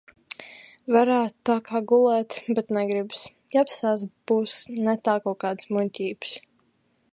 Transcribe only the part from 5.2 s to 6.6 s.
kaut kādas muļķības.